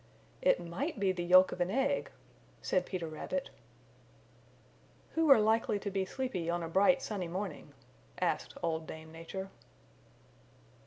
"It 0.41 0.59
MIGHT 0.59 0.99
be 0.99 1.11
the 1.11 1.23
yolk 1.23 1.51
of 1.51 1.61
an 1.61 1.69
egg," 1.69 2.09
said 2.63 2.87
Peter 2.87 3.07
Rabbit. 3.07 3.51
"Who 5.11 5.29
are 5.29 5.39
likely 5.39 5.77
to 5.77 5.91
be 5.91 6.05
sleepy 6.05 6.49
on 6.49 6.63
a 6.63 6.67
bright 6.67 7.03
sunny 7.03 7.27
morning?" 7.27 7.73
asked 8.19 8.57
Old 8.63 8.87
Dame 8.87 9.11
Nature. 9.11 9.51